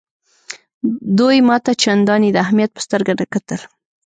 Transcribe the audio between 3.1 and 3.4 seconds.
نه